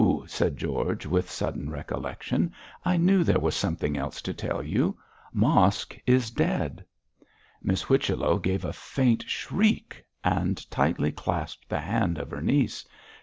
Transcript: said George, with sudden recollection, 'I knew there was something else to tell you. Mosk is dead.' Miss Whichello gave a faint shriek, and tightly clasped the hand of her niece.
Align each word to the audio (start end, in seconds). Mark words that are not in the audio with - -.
said 0.25 0.57
George, 0.57 1.05
with 1.05 1.29
sudden 1.29 1.69
recollection, 1.69 2.51
'I 2.83 2.97
knew 2.97 3.23
there 3.23 3.39
was 3.39 3.55
something 3.55 3.95
else 3.95 4.19
to 4.23 4.33
tell 4.33 4.63
you. 4.63 4.97
Mosk 5.31 5.95
is 6.07 6.31
dead.' 6.31 6.83
Miss 7.61 7.83
Whichello 7.83 8.39
gave 8.39 8.65
a 8.65 8.73
faint 8.73 9.21
shriek, 9.29 10.03
and 10.23 10.67
tightly 10.71 11.11
clasped 11.11 11.69
the 11.69 11.81
hand 11.81 12.17
of 12.17 12.31
her 12.31 12.41
niece. 12.41 12.83